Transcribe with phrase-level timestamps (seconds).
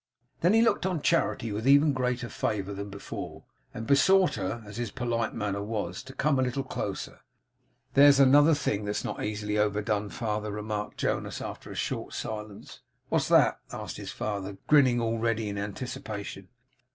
[0.39, 4.77] Then he looked on Charity with even greater favour than before, and besought her, as
[4.77, 7.19] his polite manner was, to 'come a little closer.'
[7.93, 12.79] 'There's another thing that's not easily overdone, father,' remarked Jonas, after a short silence.
[13.09, 16.47] 'What's that?' asked the father; grinning already in anticipation.